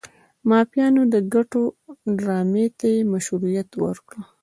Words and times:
د 0.03 0.03
مافیاګانو 0.49 1.01
د 1.13 1.15
ګټو 1.33 1.61
ډرامې 2.19 2.65
ته 2.79 2.85
یې 2.93 3.01
مشروعیت 3.13 3.69
ورکړ. 3.83 4.15